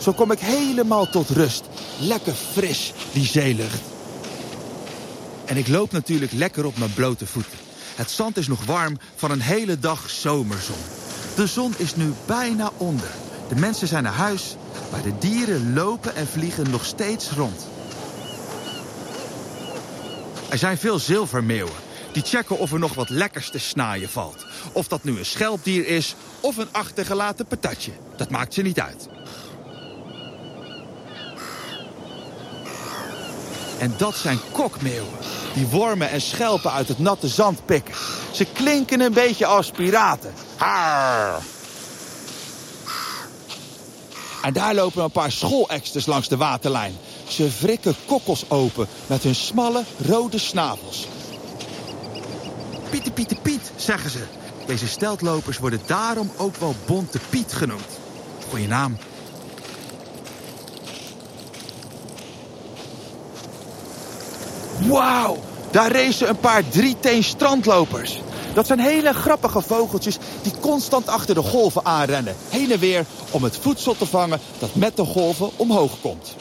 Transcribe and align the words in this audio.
Zo 0.00 0.12
kom 0.12 0.30
ik 0.30 0.38
helemaal 0.38 1.08
tot 1.08 1.28
rust. 1.28 1.64
Lekker 1.98 2.34
fris, 2.34 2.92
die 3.12 3.26
zeelucht. 3.26 3.80
En 5.44 5.56
ik 5.56 5.68
loop 5.68 5.92
natuurlijk 5.92 6.32
lekker 6.32 6.64
op 6.64 6.78
mijn 6.78 6.94
blote 6.94 7.26
voeten. 7.26 7.58
Het 7.94 8.10
zand 8.10 8.36
is 8.36 8.48
nog 8.48 8.64
warm 8.64 8.98
van 9.16 9.30
een 9.30 9.40
hele 9.40 9.78
dag 9.78 10.10
zomerzon. 10.10 10.76
De 11.36 11.46
zon 11.46 11.74
is 11.76 11.96
nu 11.96 12.12
bijna 12.26 12.70
onder. 12.76 13.08
De 13.48 13.54
mensen 13.54 13.88
zijn 13.88 14.02
naar 14.02 14.12
huis, 14.12 14.56
maar 14.90 15.02
de 15.02 15.18
dieren 15.18 15.72
lopen 15.72 16.14
en 16.14 16.26
vliegen 16.26 16.70
nog 16.70 16.84
steeds 16.84 17.30
rond. 17.30 17.66
Er 20.48 20.58
zijn 20.58 20.78
veel 20.78 20.98
zilvermeeuwen. 20.98 21.88
Die 22.12 22.22
checken 22.22 22.58
of 22.58 22.72
er 22.72 22.78
nog 22.78 22.94
wat 22.94 23.08
lekkers 23.08 23.50
te 23.50 23.58
snaaien 23.58 24.08
valt. 24.08 24.46
Of 24.72 24.88
dat 24.88 25.04
nu 25.04 25.18
een 25.18 25.26
schelpdier 25.26 25.86
is 25.86 26.14
of 26.40 26.56
een 26.56 26.72
achtergelaten 26.72 27.46
patatje. 27.46 27.92
Dat 28.16 28.30
maakt 28.30 28.54
ze 28.54 28.62
niet 28.62 28.80
uit. 28.80 29.08
En 33.80 33.94
dat 33.96 34.14
zijn 34.14 34.40
kokmeeuwen. 34.52 35.18
Die 35.54 35.66
wormen 35.66 36.10
en 36.10 36.20
schelpen 36.20 36.72
uit 36.72 36.88
het 36.88 36.98
natte 36.98 37.28
zand 37.28 37.64
pikken. 37.64 37.94
Ze 38.32 38.44
klinken 38.44 39.00
een 39.00 39.12
beetje 39.12 39.46
als 39.46 39.70
piraten. 39.70 40.32
Haar. 40.56 41.40
En 44.42 44.52
daar 44.52 44.74
lopen 44.74 45.04
een 45.04 45.10
paar 45.10 45.32
schooleksters 45.32 46.06
langs 46.06 46.28
de 46.28 46.36
waterlijn. 46.36 46.96
Ze 47.28 47.50
wrikken 47.60 47.94
kokkels 48.06 48.50
open 48.50 48.88
met 49.06 49.22
hun 49.22 49.34
smalle 49.34 49.84
rode 50.06 50.38
snavels. 50.38 51.06
Pieter, 52.90 53.12
Pieter, 53.12 53.36
Piet, 53.42 53.72
zeggen 53.76 54.10
ze. 54.10 54.24
Deze 54.66 54.88
steltlopers 54.88 55.58
worden 55.58 55.80
daarom 55.86 56.30
ook 56.36 56.56
wel 56.56 56.74
Bonte 56.86 57.18
Piet 57.30 57.52
genoemd. 57.52 57.98
Goeie 58.48 58.68
naam. 58.68 58.98
Wauw, 64.90 65.36
daar 65.70 65.92
racen 65.92 66.28
een 66.28 66.38
paar 66.38 66.68
drieteen 66.68 67.24
strandlopers. 67.24 68.22
Dat 68.54 68.66
zijn 68.66 68.78
hele 68.78 69.12
grappige 69.12 69.62
vogeltjes 69.62 70.18
die 70.42 70.52
constant 70.60 71.08
achter 71.08 71.34
de 71.34 71.42
golven 71.42 71.84
aanrennen. 71.84 72.36
Heen 72.48 72.72
en 72.72 72.78
weer 72.78 73.04
om 73.30 73.42
het 73.42 73.56
voedsel 73.56 73.96
te 73.96 74.06
vangen 74.06 74.40
dat 74.58 74.74
met 74.74 74.96
de 74.96 75.04
golven 75.04 75.50
omhoog 75.56 76.00
komt. 76.00 76.34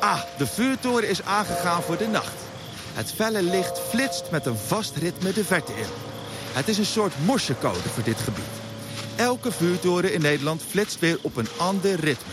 Ah, 0.00 0.20
de 0.38 0.46
vuurtoren 0.46 1.08
is 1.08 1.24
aangegaan 1.24 1.82
voor 1.82 1.96
de 1.96 2.08
nacht. 2.08 2.34
Het 2.94 3.12
felle 3.12 3.42
licht 3.42 3.80
flitst 3.88 4.24
met 4.30 4.46
een 4.46 4.58
vast 4.66 4.96
ritme 4.96 5.32
de 5.32 5.44
verte 5.44 5.72
in. 5.72 5.88
Het 6.52 6.68
is 6.68 6.78
een 6.78 6.86
soort 6.86 7.12
morsecode 7.24 7.88
voor 7.94 8.04
dit 8.04 8.18
gebied. 8.18 8.65
Elke 9.16 9.52
vuurtoren 9.52 10.12
in 10.12 10.20
Nederland 10.20 10.62
flitst 10.68 10.98
weer 10.98 11.18
op 11.20 11.36
een 11.36 11.48
ander 11.56 12.00
ritme. 12.00 12.32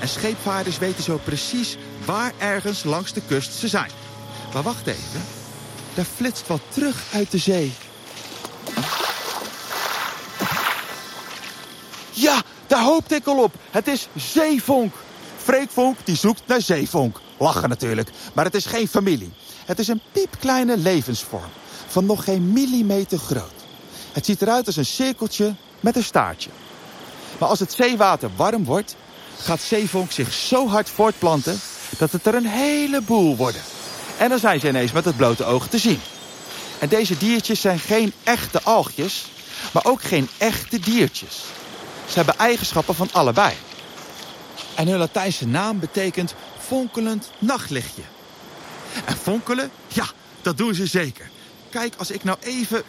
En 0.00 0.08
scheepvaarders 0.08 0.78
weten 0.78 1.02
zo 1.02 1.20
precies 1.24 1.76
waar 2.04 2.32
ergens 2.38 2.84
langs 2.84 3.12
de 3.12 3.22
kust 3.26 3.52
ze 3.52 3.68
zijn. 3.68 3.90
Maar 4.52 4.62
wacht 4.62 4.86
even. 4.86 5.22
Daar 5.94 6.04
flitst 6.04 6.46
wat 6.46 6.60
terug 6.68 7.04
uit 7.12 7.30
de 7.30 7.38
zee. 7.38 7.72
Ja, 12.10 12.42
daar 12.66 12.82
hoopte 12.82 13.14
ik 13.14 13.26
al 13.26 13.42
op. 13.42 13.54
Het 13.70 13.88
is 13.88 14.08
zeevonk. 14.16 14.94
Freekvonk 15.36 15.96
die 16.04 16.16
zoekt 16.16 16.42
naar 16.46 16.62
zeevonk. 16.62 17.20
Lachen 17.38 17.68
natuurlijk, 17.68 18.10
maar 18.34 18.44
het 18.44 18.54
is 18.54 18.66
geen 18.66 18.88
familie. 18.88 19.32
Het 19.64 19.78
is 19.78 19.88
een 19.88 20.00
piepkleine 20.12 20.76
levensvorm. 20.76 21.50
Van 21.86 22.06
nog 22.06 22.24
geen 22.24 22.52
millimeter 22.52 23.18
groot. 23.18 23.52
Het 24.12 24.26
ziet 24.26 24.42
eruit 24.42 24.66
als 24.66 24.76
een 24.76 24.86
cirkeltje 24.86 25.54
met 25.80 25.96
een 25.96 26.04
staartje. 26.04 26.50
Maar 27.38 27.48
als 27.48 27.58
het 27.60 27.72
zeewater 27.72 28.30
warm 28.36 28.64
wordt, 28.64 28.96
gaat 29.38 29.60
zeevonk 29.60 30.12
zich 30.12 30.32
zo 30.32 30.68
hard 30.68 30.88
voortplanten 30.88 31.60
dat 31.98 32.12
het 32.12 32.26
er 32.26 32.34
een 32.34 32.46
heleboel 32.46 33.36
worden. 33.36 33.62
En 34.18 34.28
dan 34.28 34.38
zijn 34.38 34.60
ze 34.60 34.68
ineens 34.68 34.92
met 34.92 35.04
het 35.04 35.16
blote 35.16 35.44
oog 35.44 35.68
te 35.68 35.78
zien. 35.78 36.00
En 36.78 36.88
deze 36.88 37.16
diertjes 37.16 37.60
zijn 37.60 37.78
geen 37.78 38.12
echte 38.22 38.62
algjes, 38.62 39.26
maar 39.72 39.84
ook 39.84 40.02
geen 40.02 40.28
echte 40.38 40.78
diertjes. 40.80 41.44
Ze 42.08 42.14
hebben 42.14 42.38
eigenschappen 42.38 42.94
van 42.94 43.08
allebei. 43.12 43.54
En 44.74 44.88
hun 44.88 44.98
Latijnse 44.98 45.46
naam 45.46 45.78
betekent 45.78 46.34
fonkelend 46.58 47.30
nachtlichtje. 47.38 48.02
En 49.04 49.16
fonkelen, 49.16 49.70
ja, 49.88 50.06
dat 50.42 50.56
doen 50.56 50.74
ze 50.74 50.86
zeker. 50.86 51.30
Kijk, 51.70 51.94
als 51.96 52.10
ik 52.10 52.24
nou 52.24 52.38
even 52.40 52.82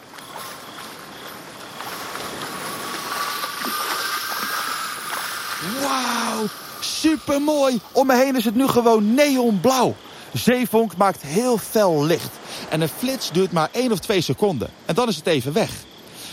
Wauw, 5.80 6.46
supermooi. 6.80 7.80
Om 7.92 8.06
me 8.06 8.16
heen 8.16 8.36
is 8.36 8.44
het 8.44 8.54
nu 8.54 8.66
gewoon 8.66 9.14
neonblauw. 9.14 9.96
Zeevonk 10.32 10.96
maakt 10.96 11.22
heel 11.22 11.58
fel 11.58 12.04
licht. 12.04 12.30
En 12.68 12.80
een 12.80 12.88
flits 12.88 13.30
duurt 13.32 13.52
maar 13.52 13.68
1 13.72 13.92
of 13.92 13.98
2 13.98 14.20
seconden. 14.20 14.70
En 14.86 14.94
dan 14.94 15.08
is 15.08 15.16
het 15.16 15.26
even 15.26 15.52
weg. 15.52 15.70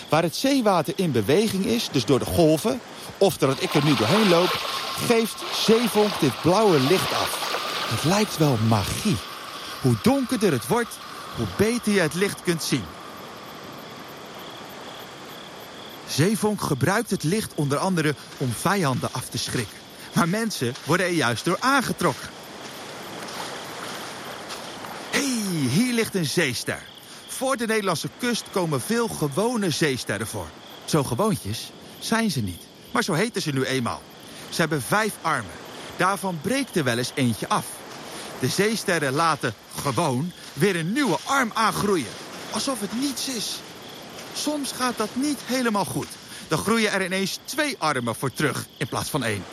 Waar 0.10 0.24
het 0.24 0.36
zeewater 0.36 0.94
in 0.96 1.12
beweging 1.12 1.66
is, 1.66 1.90
dus 1.92 2.06
door 2.06 2.20
de 2.20 2.26
golven... 2.26 2.80
of 3.18 3.38
doordat 3.38 3.64
ik 3.64 3.74
er 3.74 3.84
nu 3.84 3.96
doorheen 3.96 4.30
loop... 4.30 4.50
geeft 5.08 5.44
zeevonk 5.54 6.20
dit 6.20 6.42
blauwe 6.42 6.80
licht 6.80 7.12
af. 7.14 7.46
Het 7.90 8.04
lijkt 8.04 8.38
wel 8.38 8.58
magie. 8.68 9.18
Hoe 9.82 9.96
donkerder 10.02 10.52
het 10.52 10.68
wordt, 10.68 10.98
hoe 11.36 11.48
beter 11.58 11.94
je 11.94 12.00
het 12.00 12.14
licht 12.14 12.42
kunt 12.42 12.64
zien. 12.64 12.84
Zeevonk 16.18 16.62
gebruikt 16.62 17.10
het 17.10 17.24
licht 17.24 17.54
onder 17.56 17.78
andere 17.78 18.16
om 18.38 18.52
vijanden 18.52 19.14
af 19.14 19.30
te 19.30 19.38
schrikken. 19.38 19.78
Maar 20.14 20.30
mensen 20.30 20.74
worden 20.86 21.06
er 21.06 21.12
juist 21.12 21.46
door 21.46 21.58
aangetrokken. 21.60 22.30
Hé, 25.10 25.20
hey, 25.20 25.70
hier 25.70 25.94
ligt 25.94 26.16
een 26.16 26.26
zeester. 26.26 26.80
Voor 27.28 27.58
de 27.58 27.66
Nederlandse 27.66 28.10
kust 28.18 28.46
komen 28.52 28.82
veel 28.82 29.08
gewone 29.08 29.70
zeesterren 29.70 30.28
voor. 30.28 30.48
Zo 30.86 31.04
gewoontjes 31.04 31.72
zijn 32.00 32.32
ze 32.32 32.42
niet. 32.42 32.62
Maar 32.92 33.04
zo 33.04 33.14
heten 33.14 33.42
ze 33.42 33.52
nu 33.52 33.64
eenmaal. 33.64 34.02
Ze 34.50 34.62
hebben 34.62 34.82
vijf 34.82 35.14
armen. 35.22 35.56
Daarvan 35.98 36.40
breekt 36.42 36.76
er 36.76 36.84
wel 36.84 36.98
eens 36.98 37.12
eentje 37.16 37.48
af. 37.48 37.66
De 38.40 38.48
zeesterren 38.48 39.14
laten 39.14 39.54
gewoon 39.82 40.32
weer 40.54 40.76
een 40.76 40.94
nieuwe 40.94 41.18
arm 41.24 41.52
aangroeien. 41.54 42.12
Alsof 42.52 42.80
het 42.80 43.00
niets 43.00 43.28
is. 43.28 43.60
Soms 44.38 44.72
gaat 44.72 44.98
dat 44.98 45.10
niet 45.14 45.40
helemaal 45.46 45.86
goed. 45.86 46.08
Dan 46.48 46.58
groeien 46.58 46.92
er 46.92 47.06
ineens 47.06 47.40
twee 47.46 47.76
armen 47.78 48.16
voor 48.16 48.34
terug 48.34 48.66
in 48.78 48.88
plaats 48.88 49.10
van 49.10 49.24
één. 49.24 49.44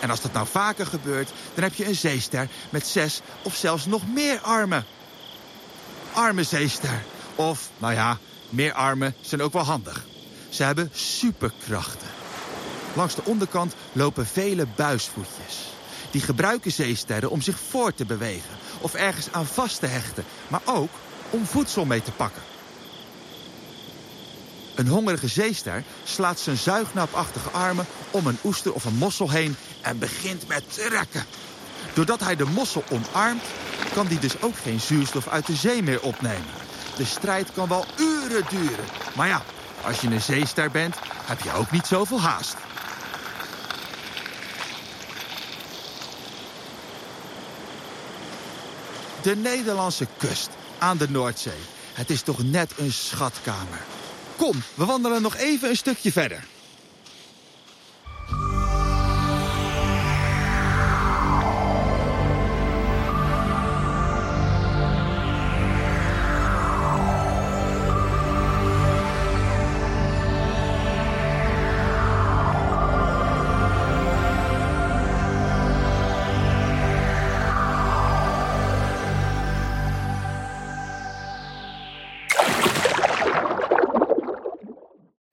En 0.00 0.10
als 0.10 0.20
dat 0.20 0.32
nou 0.32 0.46
vaker 0.46 0.86
gebeurt, 0.86 1.30
dan 1.54 1.64
heb 1.64 1.74
je 1.74 1.86
een 1.86 1.94
zeester 1.94 2.48
met 2.70 2.86
zes 2.86 3.20
of 3.42 3.54
zelfs 3.54 3.86
nog 3.86 4.08
meer 4.08 4.40
armen. 4.40 4.84
Arme 6.12 6.44
zeester. 6.44 7.02
Of, 7.34 7.70
nou 7.78 7.92
ja, 7.92 8.18
meer 8.48 8.72
armen 8.72 9.14
zijn 9.20 9.42
ook 9.42 9.52
wel 9.52 9.62
handig. 9.62 10.04
Ze 10.48 10.62
hebben 10.62 10.90
superkrachten. 10.92 12.08
Langs 12.94 13.14
de 13.14 13.24
onderkant 13.24 13.74
lopen 13.92 14.26
vele 14.26 14.66
buisvoetjes. 14.76 15.58
Die 16.10 16.20
gebruiken 16.20 16.72
zeesterren 16.72 17.30
om 17.30 17.40
zich 17.40 17.58
voort 17.70 17.96
te 17.96 18.04
bewegen 18.04 18.56
of 18.80 18.94
ergens 18.94 19.32
aan 19.32 19.46
vast 19.46 19.80
te 19.80 19.86
hechten, 19.86 20.24
maar 20.48 20.62
ook 20.64 20.90
om 21.30 21.46
voedsel 21.46 21.84
mee 21.84 22.02
te 22.02 22.12
pakken. 22.12 22.42
Een 24.74 24.88
hongerige 24.88 25.28
zeester 25.28 25.84
slaat 26.04 26.38
zijn 26.38 26.56
zuignapachtige 26.56 27.50
armen 27.50 27.86
om 28.10 28.26
een 28.26 28.38
oester 28.44 28.72
of 28.72 28.84
een 28.84 28.96
mossel 28.96 29.30
heen 29.30 29.56
en 29.80 29.98
begint 29.98 30.48
met 30.48 30.62
trekken. 30.74 31.24
Doordat 31.94 32.20
hij 32.20 32.36
de 32.36 32.44
mossel 32.44 32.84
omarmt, 32.90 33.42
kan 33.94 34.06
die 34.06 34.18
dus 34.18 34.42
ook 34.42 34.56
geen 34.56 34.80
zuurstof 34.80 35.28
uit 35.28 35.46
de 35.46 35.56
zee 35.56 35.82
meer 35.82 36.02
opnemen. 36.02 36.50
De 36.96 37.04
strijd 37.04 37.52
kan 37.52 37.68
wel 37.68 37.84
uren 37.98 38.44
duren. 38.48 38.84
Maar 39.16 39.28
ja, 39.28 39.42
als 39.84 40.00
je 40.00 40.06
een 40.06 40.20
zeester 40.20 40.70
bent, 40.70 40.96
heb 41.24 41.40
je 41.40 41.52
ook 41.52 41.70
niet 41.70 41.86
zoveel 41.86 42.20
haast. 42.20 42.56
De 49.22 49.36
Nederlandse 49.36 50.06
kust. 50.16 50.50
aan 50.78 50.96
de 50.96 51.10
Noordzee. 51.10 51.62
Het 51.92 52.10
is 52.10 52.22
toch 52.22 52.42
net 52.42 52.72
een 52.76 52.92
schatkamer. 52.92 53.80
Kom, 54.42 54.62
we 54.74 54.84
wandelen 54.84 55.22
nog 55.22 55.36
even 55.36 55.68
een 55.68 55.76
stukje 55.76 56.12
verder. 56.12 56.44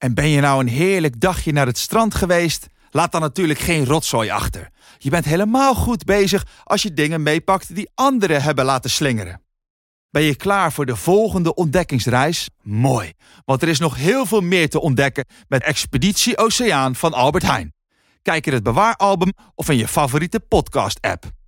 En 0.10 0.16
ben 0.16 0.30
je 0.30 0.42
nou 0.42 0.60
een 0.60 0.68
heerlijk 0.68 1.20
dagje 1.20 1.52
naar 1.52 1.66
het 1.66 1.78
strand 1.78 2.16
geweest? 2.16 2.68
Laat 2.90 3.12
dan 3.12 3.22
natuurlijk 3.22 3.60
geen 3.60 3.86
rotzooi 3.86 4.30
achter. 4.30 4.70
Je 4.98 5.10
bent 5.10 5.26
helemaal 5.26 5.76
goed 5.76 6.04
bezig 6.04 6.46
als 6.64 6.82
je 6.82 6.94
dingen 6.94 7.24
meepakt 7.24 7.76
die 7.76 7.90
anderen 7.96 8.42
hebben 8.42 8.66
laten 8.66 8.90
slingeren. 8.90 9.42
Ben 10.10 10.22
je 10.22 10.36
klaar 10.36 10.72
voor 10.72 10.86
de 10.86 10.96
volgende 10.96 11.54
ontdekkingsreis? 11.54 12.50
Mooi, 12.62 13.14
want 13.46 13.62
er 13.62 13.68
is 13.68 13.80
nog 13.80 13.96
heel 13.96 14.26
veel 14.26 14.42
meer 14.42 14.70
te 14.70 14.82
ontdekken 14.82 15.26
met 15.48 15.64
Expeditie 15.64 16.38
Oceaan 16.38 16.96
van 16.96 17.14
Albert 17.14 17.44
Heijn. 17.44 17.74
Kijk 18.22 18.46
in 18.46 18.54
het 18.54 18.64
bewaaralbum 18.64 19.34
of 19.56 19.70
in 19.70 19.78
je 19.78 19.88
favoriete 19.88 20.40
podcast-app. 20.40 21.39